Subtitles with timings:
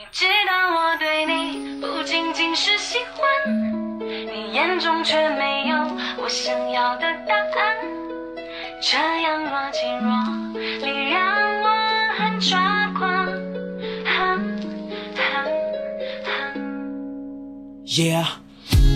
[0.00, 5.76] 你知道我对你不仅仅是喜欢，你眼中却没有
[6.22, 7.76] 我想要的答案。
[8.80, 11.68] 这样若即若离，让我
[12.16, 13.26] 很抓狂。
[17.84, 18.24] Yeah，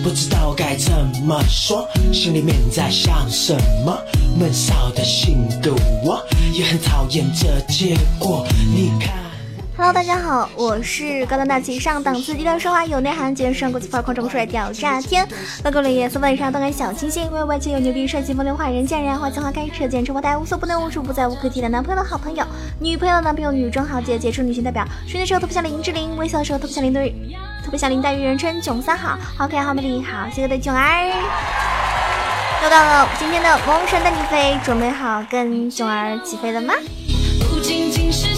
[0.05, 0.93] 不知道该怎
[1.25, 3.53] 么说，心里面在想什
[3.85, 3.99] 么。
[4.39, 5.75] 闷骚的性格，
[6.05, 8.47] 我也很讨厌这结果。
[8.73, 9.22] 你看。
[9.83, 15.27] Hello，大家好，我是高端大气上档次、低调奢华有内涵、绝世国际范儿、狂中帅、屌炸天、
[15.61, 22.45] 高贵冷艳、色粉以上动感小清新、外外且有牛逼、帅气风流话、人见人爱、花见花开、车见车爆胎、无所不能、无处不在、无可替代男朋友的好朋友、
[22.79, 31.11] 女朋友的男朋友、女中豪杰、杰出女性代表、睡的时候特别像林志玲，微笑的时候特别像林黛玉，特别像林黛玉，人称囧三好，好可爱、好美丽、好邪恶的囧儿。
[32.63, 36.73] 又到了今天的萌神带你飞，准备好跟囧儿起飞了吗？
[37.51, 38.32] 不仅仅是。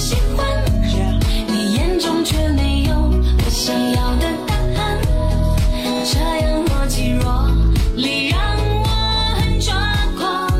[2.06, 5.02] 中却没有我想要的答案，
[6.06, 7.50] 这样若即若
[7.96, 8.40] 离，让
[8.84, 8.88] 我
[9.40, 9.74] 很抓
[10.16, 10.52] 狂。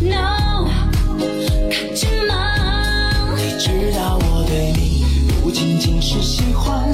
[0.00, 0.68] No，
[1.68, 3.34] 看见吗？
[3.36, 5.04] 你知道我对你
[5.42, 6.88] 不仅仅是喜欢，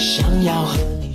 [0.00, 1.13] 想要和你。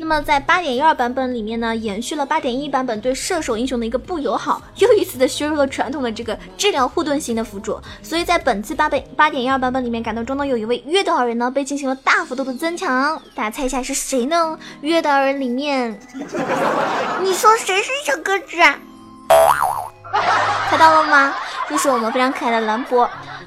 [0.00, 7.80] 那么在八点一二版本里面呢，延续了八点一版本对射手英雄的一个不友好，又一次的削弱了传统的这个治疗护盾型的辅助。
[8.00, 14.56] 所以在本次八倍八点一二版本里面，感动中呢有一位月岛人呢被进行了大幅度的增强，大家猜一下是谁呢？
[14.82, 15.98] 月岛人里面，
[17.20, 18.78] 你说谁是小鸽子啊？
[20.70, 21.34] 猜到了吗？
[21.68, 23.10] 就是我们非常可爱的兰博。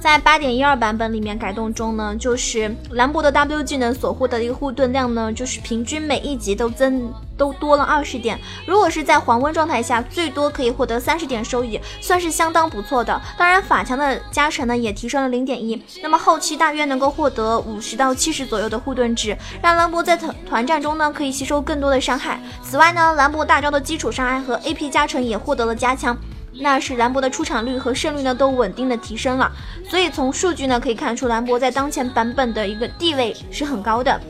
[0.00, 8.40] 在八点一二版本里面改动中呢，就是兰博的 W 技能所获得的一个护盾量呢，就是平均每一级都增都多了二十点。
[8.66, 13.20] 如果是在黄温状态下，最多可以获得三十点收益，算是相当不错的。
[13.36, 15.80] 当然法强的加成呢，也提升了零点一。
[16.02, 22.40] 那么后期大约能够获得五十到七十左右的护盾值，让兰博在团团战中呢可以吸收更多的伤害。
[22.62, 26.16] 此外呢，兰博大招的基础伤害和 AP 加成也获得了加强。
[26.60, 29.50] 那是兰博的出场率和胜率呢都稳定的提升了，
[29.88, 34.20] 所以从数据呢可以看出兰博在当前版本的一个地位是很高的。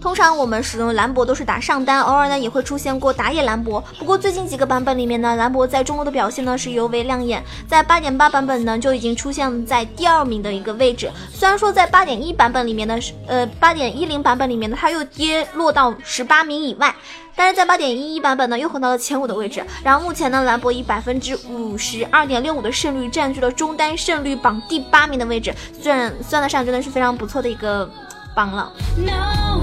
[0.00, 3.82] 通常我们使用兰博都是打上单，偶尔呢也会出现过打野兰博。
[3.98, 11.10] 不过最近几个版本里面呢，兰博在中路的表现呢是尤为亮眼，在八点八版本呢就已经出现在第二名的一个位置。
[11.32, 16.94] 虽然说在八点一版本里面呢是，呃八点一零版本里面呢，它又跌落到十八名以外。
[17.36, 19.64] 但是在八点一一版本呢，又回到了前五的位置。
[19.82, 27.88] 然后目前呢，兰博以百分之五十二点六五的胜率占据了中单胜率榜第八名的位置，算算得上真的是非常不错的一个
[28.34, 28.70] 榜了。
[28.98, 29.60] No,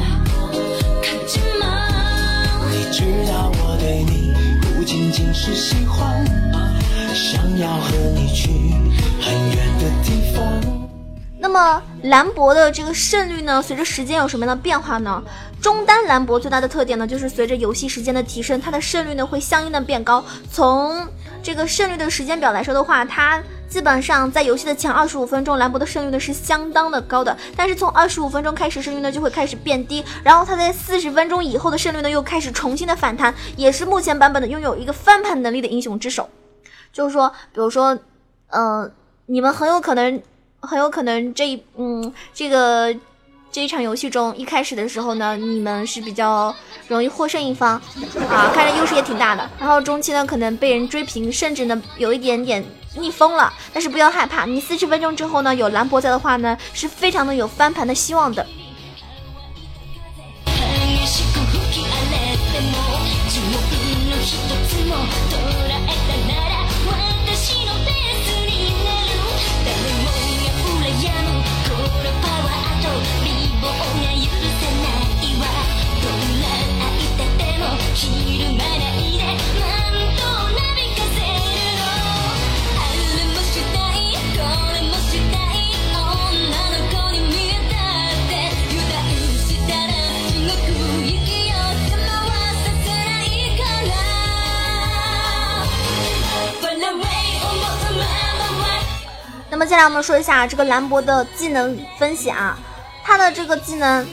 [5.54, 6.26] 喜欢
[7.14, 8.50] 想要和你去
[9.22, 10.44] 很远的地方
[11.40, 15.24] 那么兰博的这个胜率呢，随着时间有什么样的变化呢？
[15.62, 20.24] 中单兰博最大的特点呢，就是随着游戏时间的提升，它的胜率呢会相应的变高。
[20.52, 21.08] 从
[21.42, 27.36] 这个胜率的时间表来说的话，它基本上在游戏的前二十五分钟，兰博的胜率呢是相当的高的。
[27.56, 36.30] 但是从二十五分钟开始，胜率呢就会开始变低，然后他在四十分钟以后的胜率呢又开始重新的反弹，也是目前版本的拥有一个翻盘能力的英雄之首。
[36.92, 37.98] 就是说，比如说，
[38.50, 38.90] 呃，
[39.26, 40.22] 你们很有可能。
[40.60, 42.94] 很有可能这一嗯这个
[43.52, 46.54] 这一场游戏中一开始的时候呢，你们是比较
[46.88, 47.80] 容易获胜一方
[48.28, 49.48] 啊，看着优势也挺大的。
[49.60, 52.66] 然后中期呢，可能被人追平，甚至呢有一点点
[52.98, 53.54] 逆风了。
[53.74, 58.46] 但是不要害怕，你四十分钟之后呢，有兰博在的话呢，是非常的有翻盘的希望的。
[99.88, 102.60] 我们说一下这个兰博的技能分析啊，
[103.06, 104.06] 他的这个技能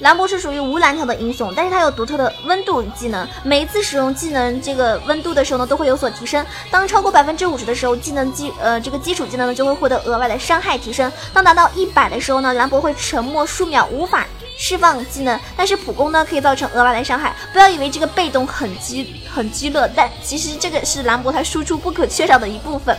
[0.00, 6.44] 兰博是属于无蓝条的英雄，但是他有独特的温度技能，每一次使用技能这个温度的时候呢，都会有所提升。
[6.70, 11.12] 当超过百分之五十的时候，技能基呃这个基础技能呢就会获得额外的伤害提升。
[11.34, 14.26] 当达到一百的时候呢，兰博会沉默数秒，无法
[14.58, 17.36] 释放技能，但是普攻呢可以造成额外的伤害。
[17.52, 22.96] 不要以为这个被动很激很激乐，但其实这个是兰博他输出不可缺少的一部分。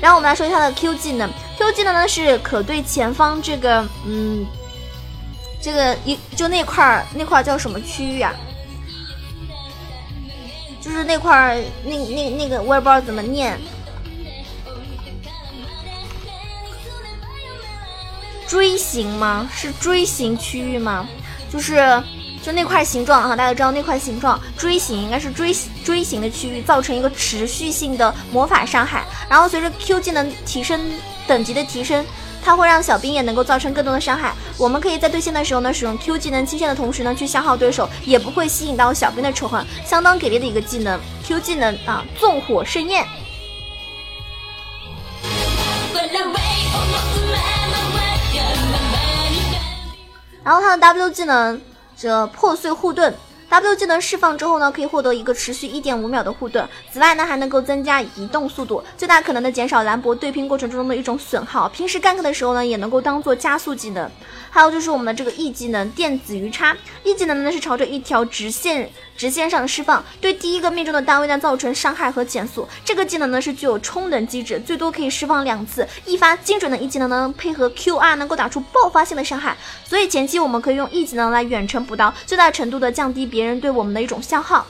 [0.00, 4.46] 然后我们来说一下他的 Q 技能，Q 技能呢是可对前方这个嗯。
[5.62, 8.32] 这个一就那块儿那块儿叫什么区域啊？
[10.80, 13.60] 就是那块儿那那那个我也不知道怎么念，
[18.48, 19.50] 锥形吗？
[19.52, 21.06] 是锥形区域吗？
[21.52, 22.02] 就是
[22.42, 25.54] 就那块形状啊，大家知道那块形状锥形应该是锥
[25.84, 29.04] 锥形的区域，造成一个持续性的魔法伤害。
[29.28, 30.80] 然后随着 Q 技能提升
[31.26, 32.04] 等级的提升。
[32.42, 34.32] 它会让小兵也能够造成更多的伤害。
[34.56, 40.98] 我们可以在对线的时候呢，使用 Q 技能清线的同时呢，去消耗对手，也不会吸引到小兵的仇恨，相当给力的一个技能。
[41.22, 43.04] Q 技能啊，纵火盛宴。
[50.42, 51.60] 然后它的 W 技能，
[52.00, 53.14] 这破碎护盾。
[53.50, 56.66] W 技能释放之后呢，可以获得一个持续一点五秒的护盾。
[56.90, 61.68] 此外呢，还能够增加移动速度，最大可能的减少兰博对拼过程中的一种损耗。
[61.68, 64.08] 平时 gank 的时候呢，也能够当做加速技能。
[64.50, 72.68] 还有就是我们的这个 E 技能电子鱼叉，E 技能呢是朝着一条直线直线上释放，对第一个命中的单位呢造成伤害和减速。
[72.84, 75.86] 这个技能呢是具有充能机制，最多可以释放两次。
[76.04, 84.66] 一发精准的 E 技能呢配合 QR 能够打出爆发性的伤害，所以前期我们可以用 E 技能来远程补刀，最大程度的降低别人对我们的一种消耗。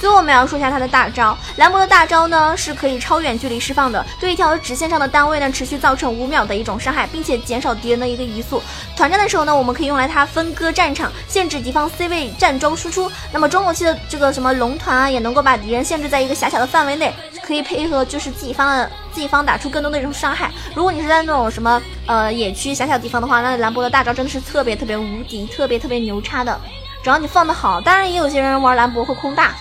[0.00, 8.62] 最后我们要说一下他的大招，兰博的大招呢是可以超远距离释放的，对一条直线上的单位呢持续造成五秒的一种伤害，并且减少敌人的一个移速。
[8.96, 13.12] 团战的时候呢，我们可以用来它分割战场，限制敌方 C 位站桩输出。
[13.30, 17.12] 那么中后期的这个什么龙团啊，也能够把敌人限制在一个狭小的范围内，
[17.42, 20.50] 可以配合就是自己方的自己方打出更多的一种伤害。
[20.74, 26.58] 如果你是在那种什么呃野区狭小地方的话，那兰博的大招真的是特别特别无敌，特别特别牛叉的。
[27.02, 29.52] 只要你放的好，当然也有些人玩兰博会空大。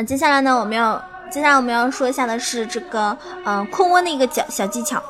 [0.00, 0.98] 那接下来呢，我们要
[1.30, 3.14] 接下来我们要说一下的是这个
[3.44, 5.02] 嗯控温的一个小小技巧。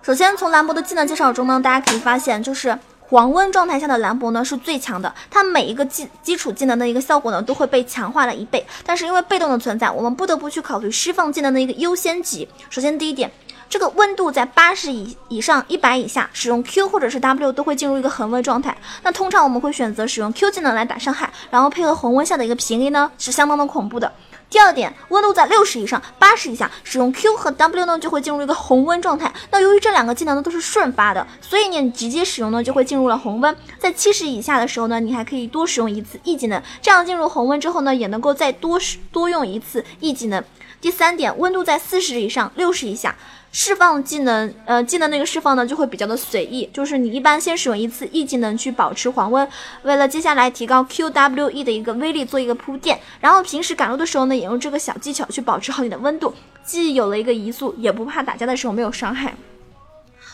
[0.00, 8.66] 首先从兰博的技能介绍中呢，大家可以发现，就是黄温状态下的兰博呢是最强的，它每一个基基础技能的一个效果呢都会被强化了一倍。
[8.86, 12.48] 但是因为被动的存在，我们不得不去考虑释放技能的一个优先级。
[12.70, 13.30] 首先第一点。
[13.68, 18.76] 这个温度在八十以以上一百以下，使用 Q 或者是 W 都会进入一个恒温状态。
[19.04, 24.12] 那通常我们会选择使用 Q 技能来打伤害，然后配合恒温下的一个平 A 呢，是相当的恐怖的。
[24.50, 29.32] 第二点，温度在六十以上、八十以下，使用 Q 和 W 呢就会进入一个红温状态。
[29.52, 33.56] 那由于这两个技能呢都是瞬发的，所以你直接使用呢就会进入了红温。
[33.78, 38.76] 在七十以下的时候呢，你还可以多使用一次 E 技能，这样进入红温之后呢，也能够再多
[39.12, 40.42] 多用一次 E 技能。
[40.80, 43.14] 第三点，温度在四十以上、六十以下。
[43.52, 49.46] 释放技能，呃，技能那个释放呢就会比较的随意，就是你一般先使用一次 E 技能去保持黄温，
[49.82, 56.32] 为了接下来提高 QWE 的一个威力做一个铺垫，然后平时赶路的时候呢，也用这个小技巧去保持好你的温度，
[56.64, 59.34] 既有了一个移速，也不怕打架的时候没有伤害。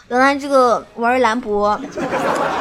[0.09, 1.69] 原来这个玩兰博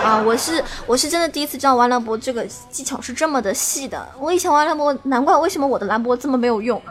[0.03, 6.81] 啊，我是我是真的第一次知道玩兰博这个技巧是这么的细的，我以前玩兰博，难怪为什么我的兰博这么没有用。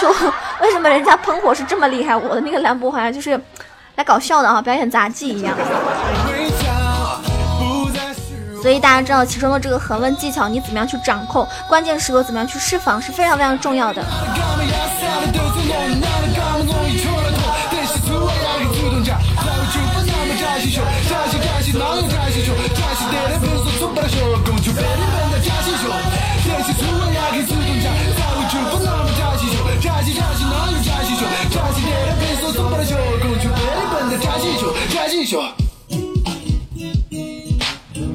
[0.00, 0.08] 就
[0.62, 3.40] 为什么人家喷火是这么厉害，我的那个兰博好像就是
[3.96, 5.54] 来搞笑的啊，表演杂技一样。
[8.62, 14.02] 所以大家知道其中的这个恒温技巧，你怎么样去掌控，关键时刻怎么样去释放是非常非常重要的。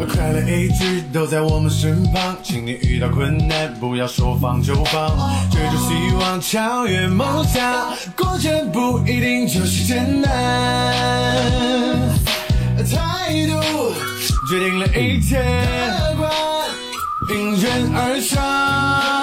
[0.08, 5.10] 快乐一直都在我们身旁，请你遇到困难不要说放就放，
[5.52, 10.30] 追逐希望，超越梦想，过程不一定就是艰难。
[12.90, 13.62] 态度
[14.50, 16.32] 决定了一切，乐观
[17.30, 19.21] 迎刃而上。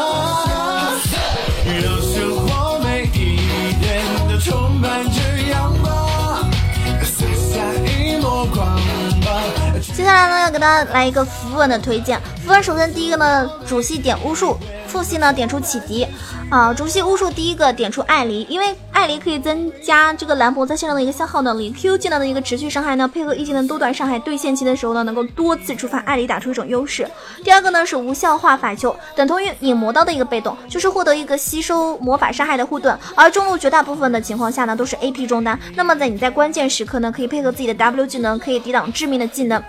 [10.58, 12.20] 给大家来一个符文的推荐。
[12.44, 14.56] 符文首先第一个呢，主系点巫术，
[14.88, 16.04] 副系呢点出启迪。
[16.50, 27.08] 啊，主系巫术第一个点出艾黎，因为艾黎可以增加这个兰博在线上的一个消耗能力，Q 技能的一个持续伤害呢，配合 E 技能多段伤害，对线期的时候呢，能够多次触发艾黎打出一种优势。
[27.44, 39.62] 第二个呢是无效化法球，等同于引魔刀的一个被动，就是获得一个吸收魔法伤害的护盾，而中路绝大部分的情况下呢都是 AP 中单，那么在你在关键时刻呢，可以配合自己的 W 技能，可以抵挡致命的技能。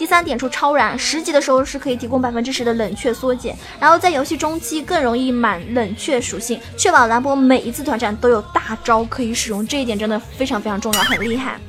[0.00, 11.60] 第三点出超燃，十级的时候是可以提供百分之十的冷却缩减，然后在游戏中期更容易满冷却属性，确保兰博每一次团战都有大招可以使用，这一点真的非常非常重要，很厉害。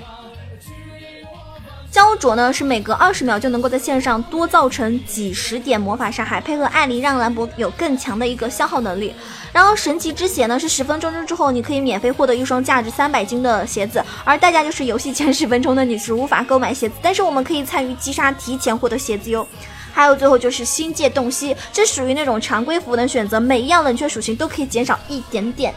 [1.91, 9.13] 焦灼呢是每隔二十秒就能够在线上多造成几十点魔法伤害，配合艾琳让兰博有更强的一个消耗能力。
[9.51, 19.45] 然后神奇之血呢是十分钟之后你可以免费获得一双价值三百金的鞋子，而代价就是游戏前十分钟的你是无法购买鞋子，但是我们可以参与击杀提前获得鞋子哟。
[19.91, 25.75] 还有最后就是星界洞悉，这属于那种常规服务的选择，每一样冷却属性都可以减少一点点。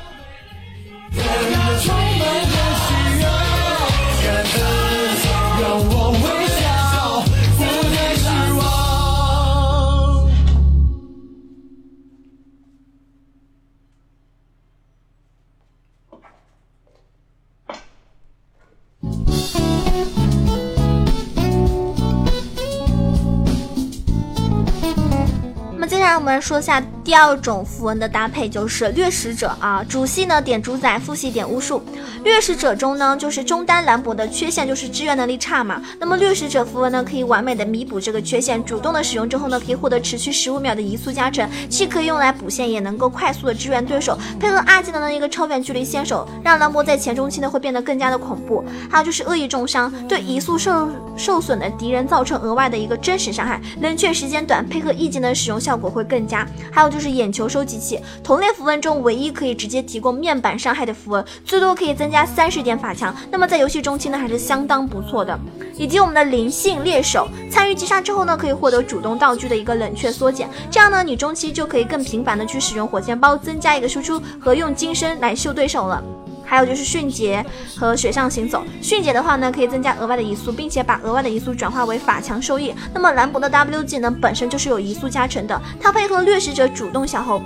[26.25, 31.83] 们说下第二种符文的搭配，就是掠食者啊，主系呢点主宰，副系点巫术。
[32.25, 35.83] 掠食者中呢，就是中单兰博的缺陷就是支援能力差嘛。
[36.01, 48.65] 那么掠食者符文呢，可以完美的弥补这个缺陷，主动的使用之后呢，可以获得持续十五秒的移速加成，既可以用来补线，也能够快速的支援对手，配合二技能的一个超远距离先手，让兰博在前中期呢会变得更加的恐怖。
[48.91, 56.47] 还有就是恶意重伤，对移速受受损的敌人造成额外的一个真实伤害，冷却时间短，配合 E 技能使用效果会更佳。
[56.73, 63.13] 还有就是眼球收集器，同类符文中唯一可以直接提供面板伤害的符文，最多可以增加三十点法强。
[63.33, 65.37] 那么在游戏中期呢，还是相当不错的。
[65.77, 76.01] 以及我们的灵性猎手，参与击杀之后呢，可以获得主动道具的一个冷却缩减，这样呢，你中期就可以更频繁的去使用火箭包，增加一个输出和用金身来秀对手了。
[76.45, 77.45] 还有就是迅捷
[77.77, 82.75] 和水上行走，迅捷的话呢，可以增加额外的移速，并且把额外的移速转化为法强收益。
[82.93, 87.41] 那么兰博的 W 技能本身就是有移速加成的，它配合掠食者主动消耗。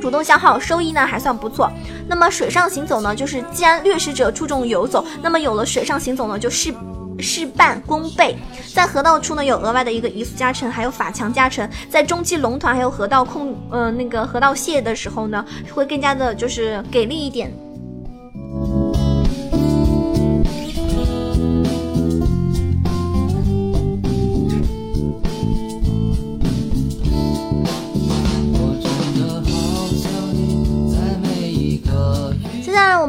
[0.00, 1.70] 主动消耗收益呢还算不错。
[2.08, 6.74] 那么水上行走呢，就是既然掠食者注重游走，那么有了水上行走呢，就事
[7.20, 8.36] 事半功倍。
[8.74, 11.68] 在河道处呢有额外的一个移速加成，还有法强加成。
[11.88, 17.52] 在中期龙团还有河道控呃那个河道蟹的时候呢，会更加的就是给力一点。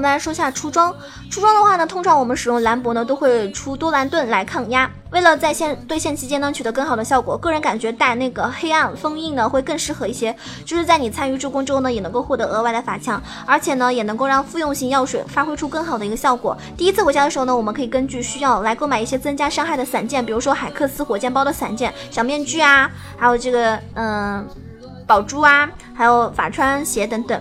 [0.04, 0.94] 们来说一下出装。
[1.32, 4.90] 出装的话呢，通常我们使用兰博呢都会出多兰盾来抗压。
[5.12, 10.36] 为了在线对线期间呢取得更好的效果，个人感觉带那个黑暗封印呢会更适合一些。
[10.66, 16.58] 就是在你参与助攻之后呢，也能够获得额外的法强，而且呢也能够让复用型药水发挥出更好的一个效果。
[16.76, 24.46] 第一次回家的时候呢，我们可以根据需要来购买一些增加伤害的散件，比如说海克斯火箭包的散件、小面具啊，还有这个嗯
[25.06, 27.40] 宝珠啊，还有法穿鞋等等。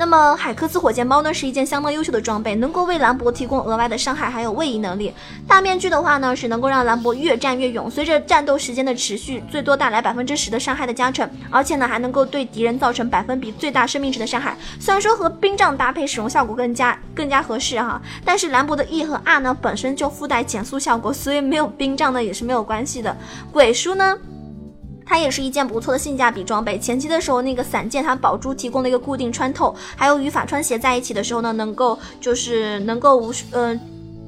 [0.00, 5.12] 那么海克斯火箭包呢是一件相当优秀的装备，能够为兰博提供额外的伤害，还有位移能力。
[5.46, 14.56] 大面具的话呢是能够让兰博越战越勇，随着战斗时间的持续，最多带来百分之十的伤害的加成，而且呢还能够对敌人造成百分比最大生命值的伤害。
[14.80, 23.14] 虽然说和冰杖搭配使用效果更加更加合适哈，但是兰博的 E 和 R 呢本身就附带减速效果，所以没有冰杖呢也是没有关系的。
[23.52, 24.16] 鬼书呢？
[25.10, 26.78] 它也是一件不错的性价比装备。
[26.78, 33.76] 前期的时候，那个散件它宝珠提供了一个固定穿透，还有与法穿鞋在一起的时候呢，能够就是能够无数，呃，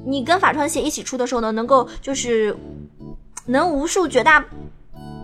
[0.05, 2.53] 你跟法穿鞋一起出的时候呢，能够就是
[3.45, 4.43] 能无数绝大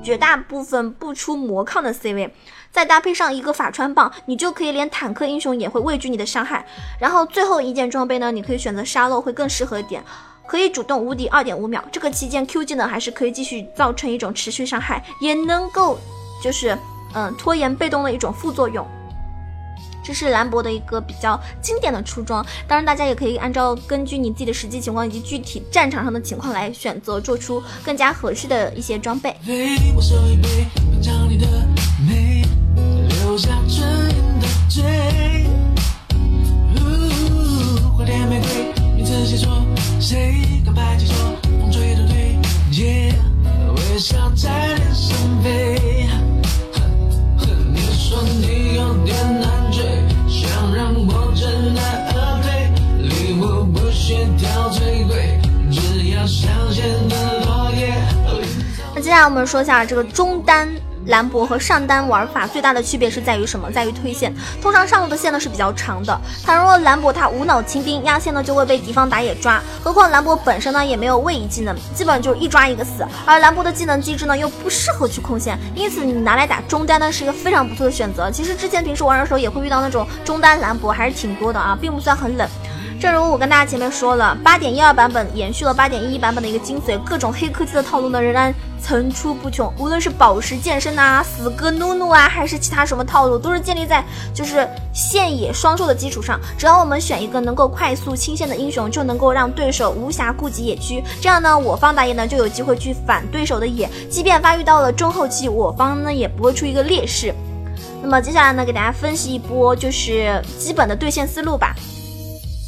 [0.01, 2.33] 绝大部分不出魔抗的 C 位，
[2.71, 6.65] 再搭配上一个法穿棒，你就可以连坦克英雄也会畏惧你的伤害。
[7.01, 10.01] 然后最后一件装备呢，你可以选择沙漏会更适合一点。
[10.49, 11.83] 可以主动无敌二点五秒。
[11.91, 15.99] 这个期间 Q 技能还是可以继续造成一种持续伤害，也能够
[16.43, 16.75] 就是
[17.13, 18.83] 嗯拖延被动的一种副作用。
[20.03, 29.35] 这是兰博的一个比较经典的出装，当然大家也可以按照根据你自己的实际情况以及具体战场上的情况来选择，做出更加合适的一些装备。
[29.95, 31.45] 我手一杯，品尝你的
[32.07, 32.43] 美，
[33.07, 34.47] 留下唇印的
[59.39, 60.69] 们说一下这个中单
[61.05, 63.71] 兰博和上单玩法最大的区别是在于什么？
[63.71, 64.35] 在于推线。
[64.61, 69.61] 通常上路的线呢是比较长的，倘若兰博他无脑清兵压线呢，就会被敌方打野抓。
[69.81, 73.07] 何况兰博本身呢也没有位移技能，基本就是一抓一个死。
[73.25, 78.29] 而兰博的技能机制呢又不适合去控线，因此你拿来打中单呢是一个非常不错的选择。
[78.29, 82.47] 其实之前平时玩的时候也会遇到那种中单兰博，还是挺多的啊，并不算很冷。
[82.99, 89.73] 正如我跟大家前面说了，八点一二版本延续了八点一一版本的一个精髓，各种黑科技的套路呢仍然层出不穷。
[89.77, 94.03] 无论是宝石健身呐、死哥努努啊，还是其他什么套路，都是建立在
[94.33, 96.37] 就是线野双兽的基础上。
[96.57, 101.01] 只要我们选一个能够快速清线的英雄，就能够让对手无暇顾及野区。
[101.21, 107.33] 这样呢，我方打野呢就有机会去反对手的野，即便发育到了中后期，我方呢也不会出一个劣势。
[108.03, 111.73] 那么接下来呢，给大家分析一波就是基本的对线思路吧。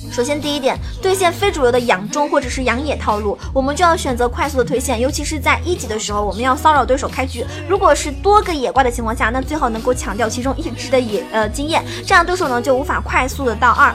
[0.09, 7.45] 首先，第一点，对线非主流的养中或者是养野套路，我们就要选择快速的推线，尤其是在一级的时候，我们要骚扰对手开局。
[7.69, 13.93] 如果是多个野怪的情况下，那最好能够抢掉其中一只的野呃经验，这样对手呢就无法快速的到二。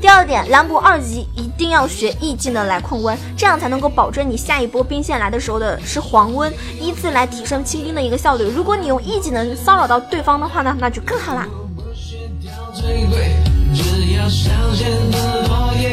[0.00, 8.44] 第二点，兰博二级一定要学 E 技能来控温，这样才能够保证你下一波兵线来的时候的是黄温，依次来提升清兵的一个效率。
[8.44, 11.48] 如果你用 E 技能骚扰到对方的话呢，那就更好啦。
[14.14, 15.90] 要香榭的落叶，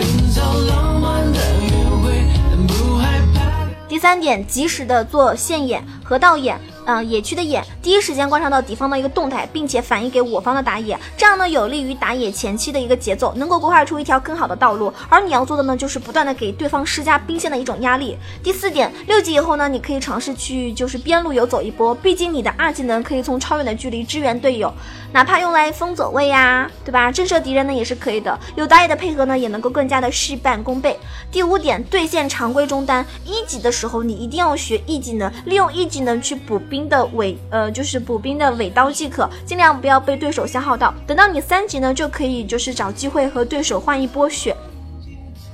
[0.00, 1.70] 营造浪漫的约
[2.02, 3.68] 会，不害怕。
[3.88, 6.58] 第三点，及时的做线眼、河道眼。
[6.86, 14.92] 嗯、野区的野，第一时间观察到敌方的一个动态，并且反映给我方的打野，这样呢有利于打野前期的一个节奏，能够规划出一条更好的道路。
[15.08, 18.18] 而你要做的呢，就是不断的给对方施加兵线的一种压力。
[18.42, 24.70] 第四点，六级以后呢，你可以尝试去就是边路游走一波，毕竟你的二技能可以从超远的距离支援队友，
[25.14, 27.12] 哪怕用来封走位呀，对吧？
[27.12, 28.36] 震慑敌人呢也是可以的。
[28.56, 30.98] 有打野的配合呢，也能够更加的事半功倍。
[31.30, 40.92] 第五点，对线常规中单，一级的时候你一定要学 E 技能，利用 E 技能去补兵的尾，呃，就是补兵的尾刀即可，尽量不要被对手消耗到。
[41.06, 44.56] 等到你三级呢，就可以就是找机会和对手换一波血。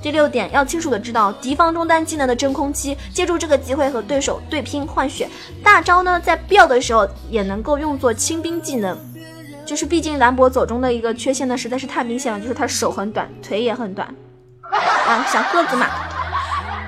[0.01, 5.29] 第六点，要清楚的知道敌方中单技能的真空期，借助这个机会和对手对拼换血。
[5.63, 8.97] 大招呢，在必要的时候也能够用作清兵技能。
[9.71, 14.05] 就是毕竟兰博走中的一个缺陷呢，实在是太明显了，就是他手很短，腿也很短，
[14.69, 15.87] 啊，小个子嘛。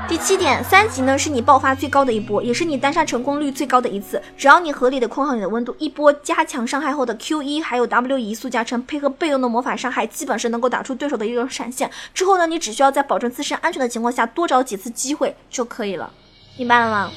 [0.05, 4.21] 第七点，三级呢是你爆发最高的一波，也是你单杀成功率最高的一次。
[4.35, 11.89] 只要你合理的控好你的温度，一波加强伤害后的 Q 一还有 W 移速加成，配合被动的魔法伤害，基本是能够打出对手的一个闪现。
[12.13, 16.11] 之后呢，你只需要在保证自身安全的情况下，多找几次机会就可以了，
[16.57, 17.09] 明白了吗？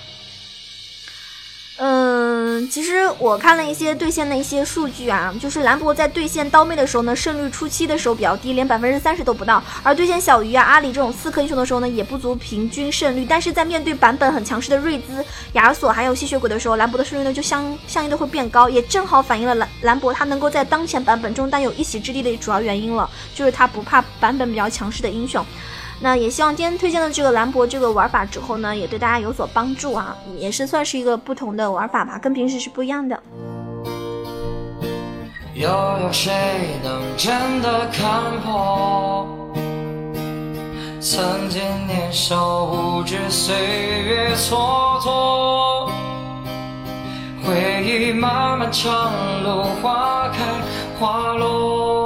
[1.79, 13.27] 嗯，其实我看了一些对线的一些数据啊，就是兰博在对线刀妹的时候呢，胜率初期的时候比较低，连百分之三十都不到；而对线小鱼啊、阿里这种刺客英雄的时候呢，也不足平均胜率。
[13.29, 25.45] 但是在面对版本很强势的瑞兹、亚索还有吸血鬼的时候，兰博的胜率呢就相相应的会变高，也正好反映了兰兰博他能够在当前版本中单有一席之地的主要原因了，就是他不怕版本比较强势的英雄。
[26.01, 33.19] 那也希望今天推荐的这个兰博这个玩法之后呢，也对大家有所帮助啊，也是算是一个不同的玩法吧，跟平时是不一样的。
[35.55, 36.33] 又有谁
[36.85, 39.27] 能真的看破？
[41.01, 45.89] 曾经年少无知，岁月蹉跎，
[47.43, 49.11] 回忆漫漫长
[49.45, 50.39] 路，花开
[51.01, 52.06] 花落。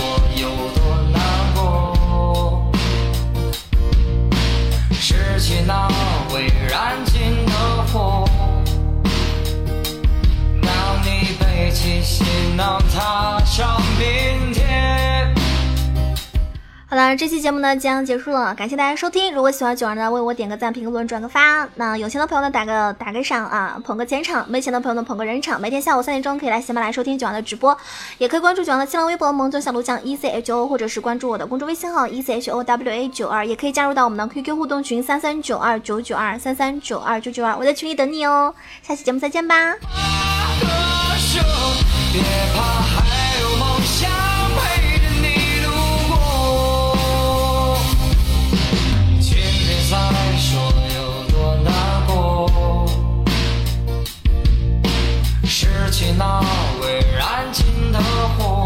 [0.00, 0.02] 我
[0.36, 0.78] 有多
[1.12, 1.18] 难
[1.54, 2.72] 过，
[4.92, 5.88] 拾起那
[6.32, 7.52] 未燃尽的
[7.92, 8.24] 火。
[10.62, 10.70] 当
[11.04, 11.06] 你
[11.38, 12.24] 背起行
[12.56, 15.17] 囊，踏上明天。
[16.90, 19.34] 好了，这期节目呢即将结束了，感谢大家收听。
[19.34, 21.68] 如果喜欢九儿呢，为我点个赞、评个论、转个发。
[21.74, 25.60] 那有钱的朋友呢，打个打个赏啊，捧个钱场；没钱的朋友呢，捧个人场。
[25.60, 27.76] 每天下午三点钟可以来喜马拉雅收听九儿的直播，
[28.16, 38.54] 也可以关注九儿的新浪微博“萌总小鹿酱 E C H O”，或者是关注我的公众微信号 “E C H O W A 九二”，也可以加入到我们的 QQ 互动群三三九二九九二三三九二九九二，我在群里等你哦。
[38.82, 39.74] 下期节目再见吧。
[42.10, 42.22] 别
[42.56, 43.17] 怕，
[55.78, 56.40] 拾起那
[56.80, 57.98] 未燃尽的
[58.36, 58.57] 火。